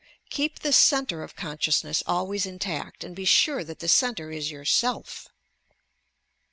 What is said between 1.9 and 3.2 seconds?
always intact and